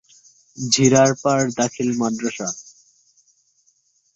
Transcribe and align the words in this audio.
ঝিড়ারপাড় 0.57 1.45
দাখিল 1.57 1.89
মাদ্রাসা। 1.97 2.47